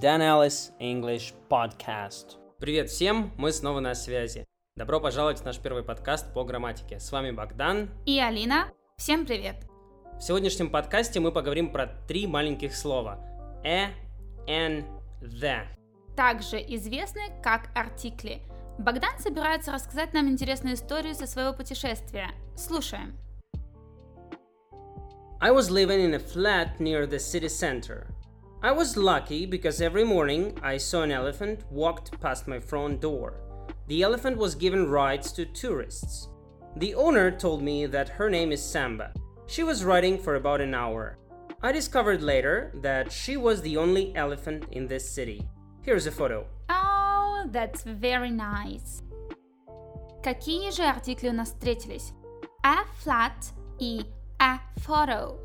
Dan 0.00 0.20
Ellis 0.20 0.72
English 0.78 1.32
Podcast. 1.48 2.36
Привет 2.58 2.90
всем, 2.90 3.32
мы 3.38 3.50
снова 3.50 3.80
на 3.80 3.94
связи. 3.94 4.44
Добро 4.76 5.00
пожаловать 5.00 5.40
в 5.40 5.44
наш 5.46 5.58
первый 5.58 5.82
подкаст 5.82 6.34
по 6.34 6.44
грамматике. 6.44 7.00
С 7.00 7.10
вами 7.10 7.30
Богдан. 7.30 7.88
И 8.04 8.20
Алина. 8.20 8.68
Всем 8.98 9.24
привет. 9.24 9.56
В 10.18 10.20
сегодняшнем 10.20 10.68
подкасте 10.68 11.18
мы 11.18 11.32
поговорим 11.32 11.72
про 11.72 11.86
три 12.06 12.26
маленьких 12.26 12.76
слова. 12.76 13.24
Э, 13.64 13.86
н, 14.46 14.84
the. 15.22 15.62
Также 16.14 16.58
известны 16.58 17.22
как 17.42 17.70
артикли. 17.74 18.42
Богдан 18.78 19.18
собирается 19.18 19.72
рассказать 19.72 20.12
нам 20.12 20.28
интересную 20.28 20.74
историю 20.74 21.14
со 21.14 21.26
своего 21.26 21.54
путешествия. 21.54 22.32
Слушаем. 22.54 23.16
I 25.40 25.50
was 25.52 25.70
living 25.70 26.00
in 26.00 26.14
a 26.14 26.18
flat 26.18 26.78
near 26.78 27.06
the 27.06 27.18
city 27.18 27.48
center. 27.48 28.06
I 28.63 28.71
was 28.71 28.95
lucky 28.95 29.45
because 29.45 29.81
every 29.81 30.03
morning 30.03 30.57
I 30.61 30.77
saw 30.77 31.01
an 31.01 31.11
elephant 31.11 31.63
walked 31.71 32.19
past 32.21 32.47
my 32.47 32.59
front 32.59 33.01
door. 33.01 33.41
The 33.87 34.03
elephant 34.03 34.37
was 34.37 34.53
given 34.53 34.89
rides 34.89 35.31
to 35.33 35.45
tourists. 35.45 36.29
The 36.77 36.93
owner 36.93 37.31
told 37.31 37.63
me 37.63 37.87
that 37.87 38.09
her 38.09 38.29
name 38.29 38.51
is 38.51 38.63
Samba. 38.63 39.13
She 39.47 39.63
was 39.63 39.83
riding 39.83 40.17
for 40.17 40.35
about 40.35 40.61
an 40.61 40.73
hour. 40.73 41.17
I 41.63 41.71
discovered 41.71 42.21
later 42.21 42.71
that 42.81 43.11
she 43.11 43.35
was 43.35 43.61
the 43.61 43.77
only 43.77 44.15
elephant 44.15 44.65
in 44.71 44.87
this 44.87 45.09
city. 45.09 45.47
Here's 45.81 46.07
a 46.07 46.11
photo. 46.11 46.45
Oh, 46.69 47.47
that's 47.51 47.83
very 47.83 48.31
nice. 48.31 49.01
Какие 50.23 50.71
же 50.71 50.83
артикли 50.83 51.29
у 51.29 51.33
нас 51.33 51.49
встретились? 51.49 52.13
A 52.63 52.85
flat 53.03 53.51
и 53.79 54.05
a 54.39 54.59
photo. 54.79 55.37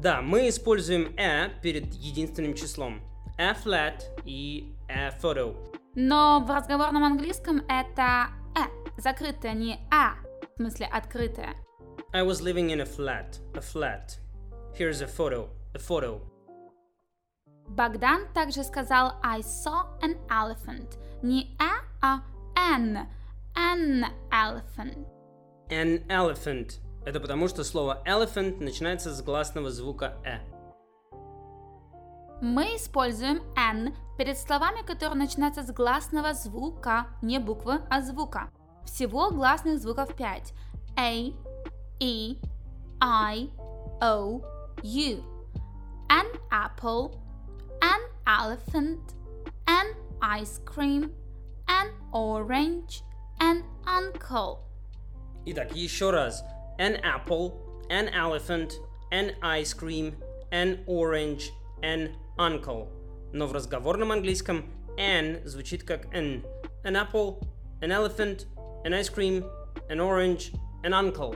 Да, 0.00 0.22
мы 0.22 0.48
используем 0.48 1.14
a 1.18 1.50
перед 1.60 1.92
единственным 1.92 2.54
числом. 2.54 3.02
A 3.36 3.52
flat 3.52 4.02
и 4.24 4.74
a 4.88 5.10
photo. 5.20 5.54
Но 5.94 6.40
в 6.40 6.50
разговорном 6.50 7.04
английском 7.04 7.62
это 7.68 8.28
э, 8.56 8.60
закрытое, 8.98 9.52
не 9.52 9.78
а, 9.90 10.14
в 10.54 10.56
смысле 10.56 10.86
открытое. 10.86 11.54
I 12.14 12.22
was 12.22 12.40
living 12.40 12.70
in 12.70 12.80
a 12.80 12.86
flat. 12.86 13.40
A 13.54 13.60
flat. 13.60 14.18
Here's 14.74 15.02
a 15.02 15.06
photo. 15.06 15.50
A 15.74 15.78
photo. 15.78 16.22
Богдан 17.68 18.32
также 18.32 18.64
сказал 18.64 19.12
I 19.22 19.40
saw 19.42 19.84
an 20.00 20.16
elephant. 20.30 20.96
Не 21.22 21.54
a, 21.58 21.84
а 22.00 22.22
an. 22.56 23.06
An 23.54 24.06
elephant. 24.32 25.06
An 25.68 26.02
elephant. 26.08 26.80
Это 27.04 27.18
потому, 27.18 27.48
что 27.48 27.64
слово 27.64 28.02
elephant 28.06 28.62
начинается 28.62 29.14
с 29.14 29.22
гласного 29.22 29.70
звука 29.70 30.18
«э». 30.24 30.38
Мы 32.42 32.76
используем 32.76 33.42
n 33.56 33.94
перед 34.16 34.38
словами, 34.38 34.82
которые 34.86 35.18
начинаются 35.18 35.62
с 35.62 35.70
гласного 35.72 36.32
звука, 36.34 37.06
не 37.22 37.38
буквы, 37.38 37.80
а 37.90 38.00
звука. 38.00 38.50
Всего 38.84 39.30
гласных 39.30 39.78
звуков 39.78 40.14
5. 40.14 40.54
A, 40.96 41.32
E, 42.00 42.36
I, 43.00 43.50
O, 44.00 44.42
U. 44.82 45.22
An 46.08 46.26
apple, 46.50 47.14
an 47.82 48.00
elephant, 48.26 49.14
an 49.66 49.94
ice 50.20 50.60
cream, 50.64 51.12
an 51.66 51.88
orange, 52.12 53.02
an 53.38 53.62
uncle. 53.86 54.58
Итак, 55.46 55.74
еще 55.74 56.10
раз. 56.10 56.42
An 56.79 56.97
apple, 57.03 57.59
an 57.89 58.09
elephant, 58.09 58.73
an 59.11 59.35
ice 59.41 59.73
cream, 59.73 60.15
an 60.51 60.79
orange, 60.87 61.51
an 61.81 62.15
uncle. 62.37 62.87
Но 63.31 63.47
в 63.47 63.53
разговорном 63.53 64.11
английском 64.11 64.65
an 64.97 65.43
звучит 65.45 65.83
как 65.83 66.13
n. 66.13 66.43
An 66.83 66.95
apple, 66.95 67.41
an 67.81 67.91
elephant, 67.91 68.45
an 68.83 68.93
ice 68.93 69.09
cream, 69.09 69.43
an 69.89 69.99
orange, 69.99 70.53
an 70.83 70.93
uncle. 70.93 71.35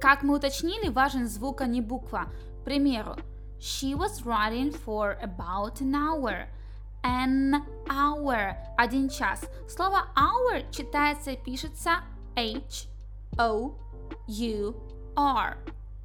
Как 0.00 0.22
мы 0.22 0.36
уточнили, 0.36 0.88
важен 0.88 1.28
звук, 1.28 1.60
а 1.60 1.66
не 1.66 1.80
буква. 1.80 2.26
К 2.60 2.64
примеру, 2.64 3.16
She 3.62 3.94
was 3.94 4.26
riding 4.26 4.72
for 4.72 5.16
about 5.22 5.80
an 5.80 5.94
hour. 5.94 6.48
An 7.04 7.64
hour – 7.88 8.76
один 8.76 9.08
час. 9.08 9.48
Слово 9.68 10.08
hour 10.16 10.68
читается 10.72 11.30
и 11.30 11.36
пишется 11.36 12.00
H, 12.34 12.88
O, 14.27 14.31
U, 14.31 14.75
R. 15.15 15.57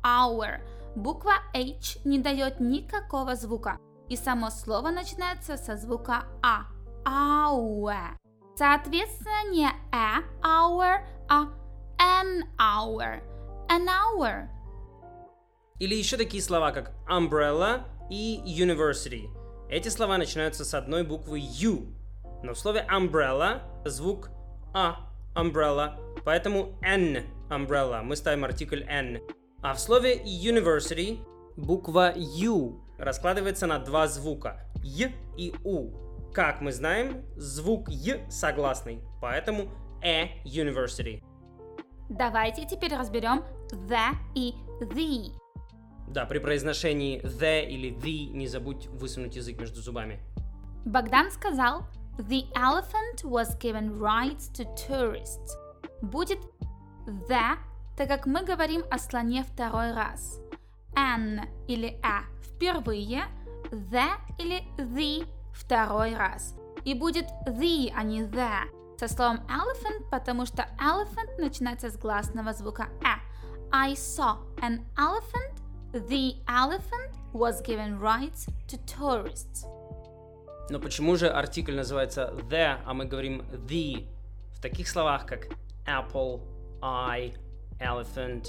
Hour. 0.05 0.61
Буква 0.95 1.35
H 1.55 1.99
не 2.05 2.19
дает 2.19 2.61
никакого 2.61 3.35
звука, 3.35 3.79
и 4.09 4.17
само 4.17 4.51
слово 4.51 4.91
начинается 4.91 5.57
со 5.57 5.77
звука 5.77 6.25
А. 6.43 6.67
Hour. 7.05 8.17
Соответственно, 8.55 9.51
не 9.51 9.67
a 9.93 10.23
hour, 10.43 11.01
а 11.29 11.49
an 11.99 12.43
hour. 12.59 13.23
An 13.69 13.89
hour. 13.89 14.49
Или 15.81 15.97
еще 15.97 16.17
такие 16.17 16.43
слова, 16.43 16.71
как 16.71 16.93
umbrella 17.09 17.85
и 18.11 18.41
university. 18.45 19.31
Эти 19.69 19.89
слова 19.89 20.19
начинаются 20.19 20.65
с 20.65 20.75
одной 20.75 21.03
буквы 21.03 21.41
U. 21.41 21.87
Но 22.43 22.53
в 22.53 22.59
слове 22.59 22.87
umbrella 22.91 23.63
звук 23.85 24.31
А, 24.75 25.12
umbrella, 25.35 25.99
поэтому 26.25 26.79
N, 26.83 27.25
umbrella. 27.49 28.03
Мы 28.03 28.17
ставим 28.17 28.45
артикль 28.45 28.85
N. 28.89 29.21
А 29.63 29.75
в 29.75 29.81
слове 29.81 30.21
university 30.25 31.25
буква 31.57 32.13
U 32.17 32.81
раскладывается 32.99 33.67
на 33.67 33.79
два 33.79 34.07
звука 34.09 34.61
Й 34.83 35.15
и 35.37 35.55
У. 35.65 35.91
Как 36.33 36.61
мы 36.61 36.73
знаем, 36.73 37.25
звук 37.37 37.89
Й 37.89 38.21
согласный, 38.31 39.01
поэтому 39.21 39.69
э 40.03 40.43
university. 40.45 41.23
Давайте 42.09 42.67
теперь 42.67 42.95
разберем 42.95 43.45
the 43.71 44.11
и 44.35 44.55
the. 44.81 45.33
Да, 46.09 46.27
при 46.27 46.39
произношении 46.39 47.21
the 47.23 47.65
или 47.67 47.91
the 47.91 48.27
не 48.33 48.47
забудь 48.47 48.87
высунуть 48.89 49.37
язык 49.37 49.61
между 49.61 49.81
зубами. 49.81 50.21
Богдан 50.85 51.31
сказал 51.31 51.85
The 52.19 52.45
elephant 52.55 53.25
was 53.25 53.55
given 53.57 53.99
rides 53.99 54.49
to 54.55 54.65
tourists. 54.77 55.57
Будет 56.03 56.41
the, 57.07 57.57
так 57.97 58.09
как 58.09 58.27
мы 58.27 58.43
говорим 58.45 58.83
о 58.91 58.99
слоне 58.99 59.45
второй 59.45 59.93
раз. 59.93 60.41
An 60.95 61.49
или 61.69 61.99
a 62.03 62.25
впервые, 62.43 63.25
the 63.71 64.11
или 64.39 64.63
the 64.77 65.27
второй 65.55 66.15
раз. 66.15 66.55
И 66.85 66.95
будет 66.95 67.27
the, 67.47 67.93
а 67.97 68.03
не 68.03 68.23
the 68.23 68.69
со 68.99 69.09
словом 69.09 69.41
elephant, 69.49 70.09
потому 70.11 70.47
что 70.47 70.67
elephant 70.79 71.39
начинается 71.39 71.91
с 71.91 71.97
гласного 71.97 72.53
звука 72.53 72.89
а. 73.03 73.19
I 73.73 73.95
saw 73.95 74.37
an 74.61 74.85
elephant. 74.97 75.61
The 75.93 76.37
elephant 76.47 77.13
was 77.33 77.63
given 77.63 77.99
rides 77.99 78.47
to 78.69 78.79
tourists. 78.87 79.67
Но 80.71 80.79
почему 80.79 81.17
же 81.17 81.29
артикль 81.29 81.75
называется 81.75 82.35
the, 82.49 82.79
а 82.85 82.95
мы 82.95 83.05
говорим 83.05 83.43
the 83.53 84.07
в 84.53 84.61
таких 84.61 84.89
словах, 84.89 85.27
как 85.27 85.49
apple, 85.87 86.41
eye, 86.81 87.37
elephant, 87.81 88.49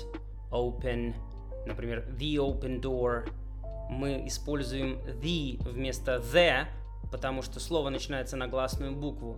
open, 0.52 1.16
например, 1.66 2.06
the 2.18 2.36
open 2.36 2.82
door, 2.82 3.30
мы 3.90 4.28
используем 4.28 5.00
the 5.22 5.58
вместо 5.70 6.18
the, 6.18 6.66
потому 7.12 7.42
что 7.42 7.60
слово 7.60 7.90
начинается 7.90 8.38
на 8.38 8.48
гласную 8.48 8.96
букву. 8.96 9.38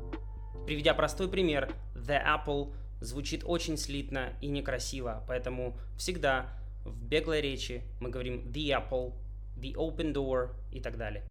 Приведя 0.66 0.94
простой 0.94 1.30
пример, 1.30 1.74
the 1.94 2.22
apple 2.22 2.74
звучит 3.02 3.44
очень 3.46 3.78
слитно 3.78 4.34
и 4.42 4.48
некрасиво, 4.48 5.24
поэтому 5.28 5.78
всегда 5.98 6.48
в 6.84 7.04
беглой 7.04 7.42
речи 7.42 7.84
мы 8.00 8.10
говорим 8.10 8.48
the 8.48 8.70
apple, 8.70 9.14
the 9.58 9.74
open 9.76 10.14
door 10.14 10.50
и 10.72 10.80
так 10.80 10.98
далее. 10.98 11.26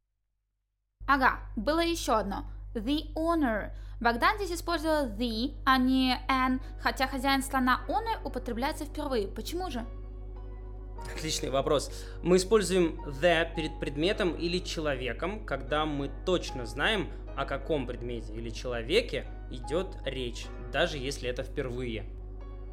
Ага, 1.06 1.40
было 1.56 1.80
еще 1.80 2.14
одно. 2.14 2.44
The 2.74 3.12
owner. 3.14 3.70
Богдан 4.00 4.36
здесь 4.36 4.58
использовал 4.58 5.06
the, 5.06 5.54
а 5.64 5.78
не 5.78 6.18
an, 6.28 6.60
хотя 6.80 7.06
хозяин 7.06 7.42
слона 7.42 7.80
owner 7.88 8.22
употребляется 8.24 8.84
впервые. 8.84 9.28
Почему 9.28 9.70
же? 9.70 9.84
Отличный 11.14 11.50
вопрос. 11.50 11.90
Мы 12.22 12.36
используем 12.36 13.00
the 13.06 13.54
перед 13.54 13.78
предметом 13.78 14.32
или 14.32 14.58
человеком, 14.58 15.44
когда 15.44 15.84
мы 15.84 16.10
точно 16.24 16.66
знаем, 16.66 17.08
о 17.36 17.44
каком 17.44 17.86
предмете 17.86 18.32
или 18.32 18.50
человеке 18.50 19.26
идет 19.50 19.88
речь, 20.04 20.46
даже 20.72 20.98
если 20.98 21.28
это 21.28 21.42
впервые. 21.42 22.06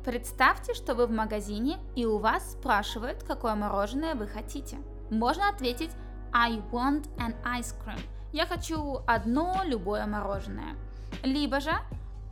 Представьте, 0.05 0.73
что 0.73 0.95
вы 0.95 1.05
в 1.07 1.11
магазине 1.11 1.77
и 1.95 2.05
у 2.05 2.17
вас 2.17 2.53
спрашивают, 2.53 3.23
какое 3.23 3.55
мороженое 3.55 4.15
вы 4.15 4.27
хотите. 4.27 4.77
Можно 5.09 5.49
ответить 5.49 5.91
I 6.33 6.61
want 6.71 7.09
an 7.17 7.35
ice 7.43 7.75
cream. 7.85 7.99
Я 8.33 8.45
хочу 8.45 9.01
одно 9.07 9.61
любое 9.65 10.05
мороженое. 10.05 10.75
Либо 11.23 11.59
же 11.59 11.73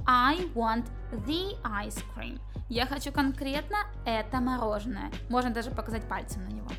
I 0.05 0.37
want 0.55 0.85
the 1.11 1.61
ice 1.63 2.01
cream. 2.15 2.39
Я 2.69 2.85
хочу 2.85 3.11
конкретно 3.11 3.77
это 4.05 4.39
мороженое. 4.39 5.11
Можно 5.29 5.51
даже 5.51 5.71
показать 5.71 6.07
пальцем 6.07 6.45
на 6.45 6.49
него. 6.53 6.69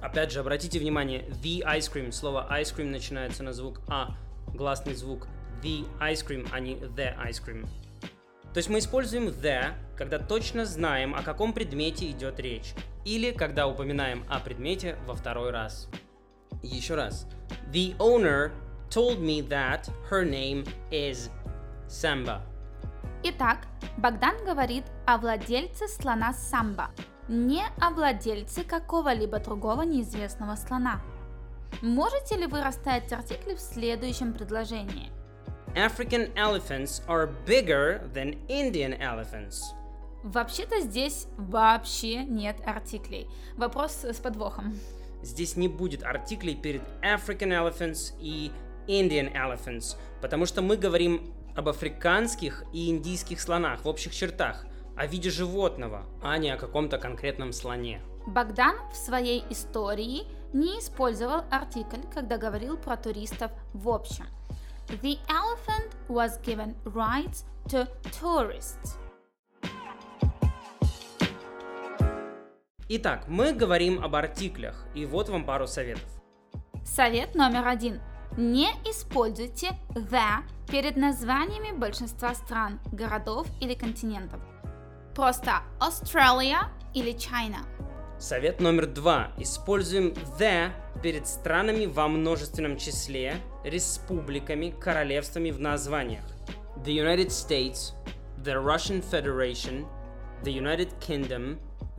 Опять 0.00 0.32
же, 0.32 0.40
обратите 0.40 0.78
внимание, 0.78 1.28
the 1.42 1.60
ice 1.62 1.92
cream, 1.92 2.10
слово 2.10 2.46
ice 2.50 2.74
cream 2.74 2.90
начинается 2.90 3.42
на 3.42 3.52
звук 3.52 3.80
А, 3.88 4.16
гласный 4.48 4.94
звук 4.94 5.26
the 5.62 5.86
ice 5.98 6.26
cream, 6.26 6.48
а 6.52 6.60
не 6.60 6.74
the 6.76 7.16
ice 7.26 7.42
cream. 7.44 7.66
То 8.52 8.58
есть 8.58 8.68
мы 8.68 8.78
используем 8.78 9.28
the, 9.28 9.74
когда 9.96 10.18
точно 10.18 10.64
знаем, 10.64 11.14
о 11.14 11.22
каком 11.22 11.52
предмете 11.52 12.10
идет 12.10 12.38
речь, 12.38 12.74
или 13.04 13.30
когда 13.32 13.66
упоминаем 13.66 14.24
о 14.28 14.40
предмете 14.40 14.96
во 15.06 15.14
второй 15.14 15.50
раз. 15.50 15.88
Еще 16.62 16.94
раз. 16.94 17.26
The 17.72 17.94
owner 17.98 18.52
told 18.90 19.20
me 19.20 19.40
that 19.48 19.88
her 20.10 20.24
name 20.24 20.64
is 20.90 21.30
Samba. 21.88 22.42
Итак, 23.22 23.66
Богдан 23.96 24.44
говорит 24.44 24.84
о 25.06 25.16
владельце 25.18 25.88
слона 25.88 26.32
Самба, 26.34 26.90
не 27.26 27.62
о 27.80 27.90
владельце 27.90 28.64
какого-либо 28.64 29.38
другого 29.40 29.82
неизвестного 29.82 30.56
слона. 30.56 31.00
Можете 31.80 32.36
ли 32.36 32.46
вы 32.46 32.62
расставить 32.62 33.12
артикли 33.12 33.54
в 33.54 33.60
следующем 33.60 34.32
предложении? 34.32 35.10
African 35.74 36.32
elephants 36.36 37.02
are 37.08 37.28
bigger 37.46 38.00
than 38.12 38.36
Indian 38.48 38.96
elephants. 39.00 39.74
Вообще-то 40.22 40.80
здесь 40.80 41.26
вообще 41.36 42.24
нет 42.24 42.56
артиклей. 42.64 43.28
Вопрос 43.56 44.04
с 44.04 44.16
подвохом. 44.16 44.74
Здесь 45.24 45.56
не 45.56 45.68
будет 45.68 46.02
артиклей 46.02 46.54
перед 46.54 46.82
African 47.02 47.50
elephants 47.50 48.12
и 48.20 48.52
Indian 48.86 49.32
elephants, 49.32 49.96
потому 50.20 50.44
что 50.44 50.60
мы 50.60 50.76
говорим 50.76 51.32
об 51.56 51.68
африканских 51.68 52.64
и 52.72 52.90
индийских 52.90 53.40
слонах 53.40 53.84
в 53.84 53.88
общих 53.88 54.14
чертах, 54.14 54.66
о 54.96 55.06
виде 55.06 55.30
животного, 55.30 56.04
а 56.22 56.36
не 56.36 56.50
о 56.50 56.56
каком-то 56.56 56.98
конкретном 56.98 57.52
слоне. 57.52 58.02
Богдан 58.26 58.76
в 58.92 58.96
своей 58.96 59.44
истории 59.50 60.24
не 60.52 60.78
использовал 60.78 61.44
артикль, 61.50 62.02
когда 62.12 62.36
говорил 62.36 62.76
про 62.76 62.96
туристов 62.96 63.50
в 63.72 63.88
общем. 63.88 64.26
The 64.88 65.18
elephant 65.28 65.90
was 66.08 66.38
given 66.44 66.74
rights 66.84 67.44
to 67.68 67.88
tourists. 68.20 68.96
Итак, 72.86 73.24
мы 73.28 73.54
говорим 73.54 74.04
об 74.04 74.14
артиклях, 74.14 74.84
и 74.94 75.06
вот 75.06 75.30
вам 75.30 75.46
пару 75.46 75.66
советов. 75.66 76.04
Совет 76.84 77.34
номер 77.34 77.66
один. 77.66 78.02
Не 78.36 78.68
используйте 78.84 79.70
the 79.94 80.42
перед 80.70 80.96
названиями 80.96 81.74
большинства 81.74 82.34
стран, 82.34 82.80
городов 82.92 83.46
или 83.62 83.72
континентов. 83.72 84.40
Просто 85.14 85.62
Australia 85.80 86.66
или 86.92 87.14
China. 87.14 87.64
Совет 88.18 88.60
номер 88.60 88.86
два. 88.86 89.28
Используем 89.38 90.12
the 90.38 90.70
перед 91.02 91.26
странами 91.26 91.86
во 91.86 92.06
множественном 92.06 92.76
числе, 92.76 93.36
республиками, 93.64 94.74
королевствами 94.78 95.50
в 95.50 95.58
названиях. 95.58 96.24
The 96.84 96.94
United 96.94 97.28
States, 97.28 97.94
the 98.42 98.62
Russian 98.62 99.02
Federation, 99.02 99.86
the 100.42 100.52
United 100.52 100.90
Kingdom, 101.00 101.58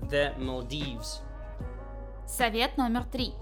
the 0.09 0.37
Maldives. 0.37 1.21
Совет 2.27 2.77
номер 2.77 3.03
три. 3.03 3.33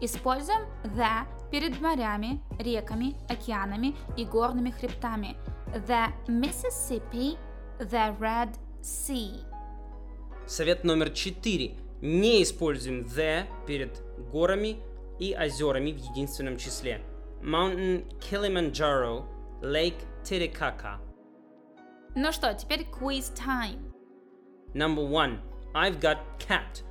Используем 0.00 0.62
the 0.82 1.26
перед 1.50 1.80
морями, 1.80 2.40
реками, 2.58 3.14
океанами 3.28 3.94
и 4.16 4.24
горными 4.24 4.70
хребтами. 4.70 5.36
The 5.86 6.08
Mississippi, 6.26 7.38
the 7.78 8.18
Red 8.18 8.56
Sea. 8.80 9.44
Совет 10.46 10.84
номер 10.84 11.10
четыре. 11.10 11.76
Не 12.00 12.42
используем 12.42 13.02
the 13.02 13.46
перед 13.66 14.02
горами 14.32 14.78
и 15.20 15.34
озерами 15.34 15.92
в 15.92 15.98
единственном 15.98 16.56
числе. 16.56 17.00
Mountain 17.42 18.12
Kilimanjaro, 18.18 19.24
Lake 19.62 20.04
Titicaca. 20.24 20.98
Ну 22.14 22.32
что, 22.32 22.52
теперь 22.54 22.86
quiz 22.90 23.32
time. 23.34 23.92
Number 24.74 25.06
one. 25.08 25.38
I've 25.74 26.00
got 26.00 26.18
cat. 26.38 26.82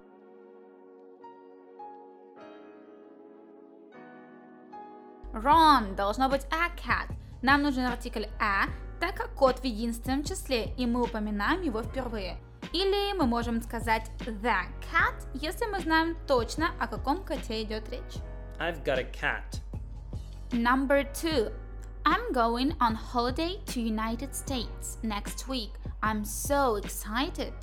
Wrong, 5.34 5.96
должно 5.96 6.30
быть 6.30 6.46
a 6.52 6.70
cat. 6.76 7.16
Нам 7.44 7.62
нужен 7.62 7.86
артикль 7.86 8.26
a, 8.40 8.70
так 9.00 9.16
как 9.16 9.36
кот 9.36 9.60
в 9.60 9.66
единственном 9.66 10.24
числе, 10.24 10.74
и 10.78 10.86
мы 10.88 11.04
упоминаем 11.04 11.62
его 11.62 11.84
впервые. 11.84 12.38
Или 12.74 13.14
мы 13.14 13.26
можем 13.28 13.62
сказать 13.62 14.10
the 14.20 14.36
cat, 14.42 15.28
если 15.34 15.66
мы 15.68 15.80
знаем 15.80 16.18
точно, 16.28 16.72
о 16.80 16.88
каком 16.88 17.24
коте 17.24 17.62
идет 17.62 17.88
речь. 17.90 18.22
I've 18.60 18.84
got 18.84 18.98
a 18.98 19.06
cat. 19.12 19.62
Number 20.52 21.04
two. 21.14 21.52
I'm 22.04 22.34
going 22.34 22.76
on 22.80 22.96
holiday 22.96 23.60
to 23.68 23.80
United 23.80 24.34
States 24.34 24.98
next 25.04 25.48
week. 25.48 25.74
I'm 26.02 26.26
so 26.26 26.78
excited. 26.78 27.54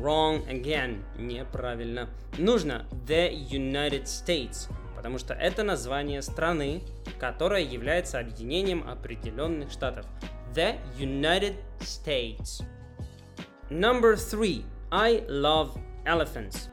Wrong 0.00 0.46
again. 0.48 1.02
Неправильно. 1.18 2.08
Нужно 2.38 2.86
the 3.06 3.30
United 3.30 4.04
States, 4.04 4.70
потому 4.96 5.18
что 5.18 5.34
это 5.34 5.62
название 5.62 6.22
страны, 6.22 6.82
которая 7.18 7.62
является 7.62 8.18
объединением 8.18 8.88
определенных 8.88 9.70
штатов. 9.70 10.06
The 10.54 10.78
United 10.98 11.56
States. 11.80 12.62
Number 13.68 14.14
three. 14.14 14.64
I 14.90 15.20
love 15.28 15.78
elephants. 16.06 16.70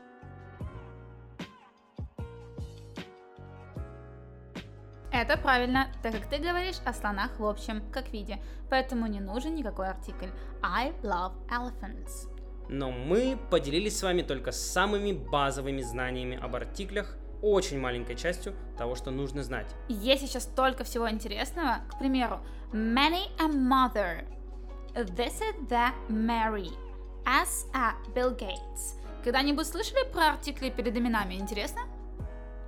Это 5.12 5.36
правильно, 5.38 5.88
так 6.02 6.14
как 6.14 6.30
ты 6.30 6.38
говоришь 6.38 6.78
о 6.86 6.94
слонах 6.94 7.40
в 7.40 7.46
общем, 7.46 7.84
как 7.92 8.14
виде, 8.14 8.40
поэтому 8.70 9.08
не 9.08 9.20
нужен 9.20 9.56
никакой 9.56 9.90
артикль. 9.90 10.30
I 10.62 10.94
love 11.02 11.34
elephants. 11.50 12.37
Но 12.70 12.92
мы 12.92 13.38
поделились 13.50 13.98
с 13.98 14.04
вами 14.04 14.22
только 14.22 14.52
самыми 14.52 15.14
базовыми 15.14 15.82
знаниями 15.82 16.38
об 16.42 16.56
артиклях, 16.56 17.18
очень 17.42 17.80
маленькой 17.80 18.16
частью 18.16 18.56
того, 18.78 18.96
что 18.96 19.12
нужно 19.12 19.44
знать. 19.44 19.68
Есть 19.88 20.28
сейчас 20.28 20.44
столько 20.44 20.84
всего 20.84 21.10
интересного. 21.10 21.80
К 21.90 22.00
примеру, 22.00 22.40
many 22.74 23.30
a 23.40 23.48
mother. 23.48 24.26
Visit 24.96 25.70
the 25.70 25.92
Mary. 26.10 26.72
As 27.26 27.68
a 27.74 27.94
Bill 28.16 28.38
Gates. 28.38 28.96
Когда-нибудь 29.24 29.68
слышали 29.68 30.10
про 30.12 30.30
артикли 30.30 30.70
перед 30.70 30.96
именами? 30.98 31.36
Интересно? 31.36 31.82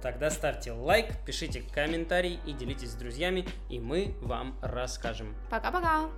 Тогда 0.01 0.29
ставьте 0.29 0.71
лайк, 0.71 1.07
пишите 1.25 1.61
комментарий 1.73 2.39
и 2.45 2.53
делитесь 2.53 2.91
с 2.91 2.95
друзьями, 2.95 3.45
и 3.69 3.79
мы 3.79 4.15
вам 4.21 4.57
расскажем. 4.61 5.35
Пока-пока. 5.49 6.09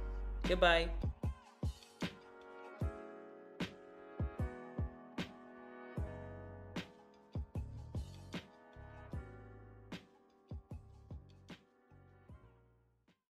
Goodbye! 0.43 0.89